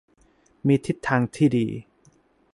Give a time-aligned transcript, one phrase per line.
[0.67, 1.67] มีทิศทางที่ดี